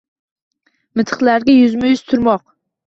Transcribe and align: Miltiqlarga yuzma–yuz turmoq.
Miltiqlarga 0.95 1.59
yuzma–yuz 1.59 2.05
turmoq. 2.11 2.47